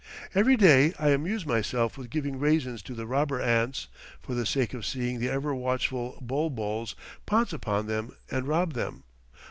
Every 0.33 0.57
day 0.57 0.93
I 0.97 1.09
amuse 1.09 1.45
myself 1.45 1.95
with 1.95 2.09
giving 2.09 2.39
raisins 2.39 2.81
to 2.81 2.95
the 2.95 3.05
robber 3.05 3.39
ants, 3.39 3.87
for 4.19 4.33
the 4.33 4.47
sake 4.47 4.73
of 4.73 4.83
seeing 4.83 5.19
the 5.19 5.29
ever 5.29 5.53
watchful 5.53 6.17
bul 6.19 6.49
buls 6.49 6.95
pounce 7.27 7.53
upon 7.53 7.85
them 7.85 8.15
and 8.31 8.47
rob 8.47 8.73
them. 8.73 9.03